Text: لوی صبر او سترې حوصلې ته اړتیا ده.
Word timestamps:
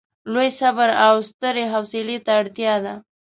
لوی 0.33 0.49
صبر 0.59 0.89
او 1.05 1.15
سترې 1.29 1.65
حوصلې 1.73 2.17
ته 2.25 2.31
اړتیا 2.41 2.75
ده. 2.85 2.93